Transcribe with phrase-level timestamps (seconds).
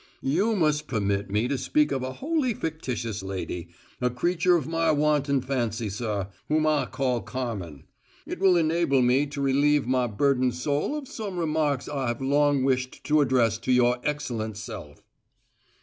[0.23, 3.67] "You must permit me to speak of a wholly fictitious lady,
[4.01, 7.83] a creature of my wanton fancy, sir, whom I call Carmen.
[8.25, 12.63] It will enable me to relieve my burdened soul of some remarks I have long
[12.63, 15.03] wished to address to your excellent self."